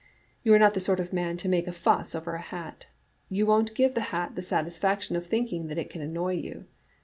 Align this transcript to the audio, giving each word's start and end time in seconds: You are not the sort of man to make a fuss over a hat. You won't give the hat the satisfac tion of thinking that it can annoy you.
You 0.41 0.51
are 0.55 0.57
not 0.57 0.73
the 0.73 0.79
sort 0.79 0.99
of 0.99 1.13
man 1.13 1.37
to 1.37 1.47
make 1.47 1.67
a 1.67 1.71
fuss 1.71 2.15
over 2.15 2.33
a 2.33 2.41
hat. 2.41 2.87
You 3.29 3.45
won't 3.45 3.75
give 3.75 3.93
the 3.93 4.01
hat 4.09 4.33
the 4.33 4.41
satisfac 4.41 5.01
tion 5.01 5.15
of 5.15 5.27
thinking 5.27 5.67
that 5.67 5.77
it 5.77 5.91
can 5.91 6.01
annoy 6.01 6.37
you. 6.37 6.65